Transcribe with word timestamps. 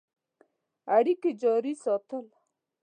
اړیکي 0.95 1.31
جاري 1.41 1.73
ساتل. 1.83 2.25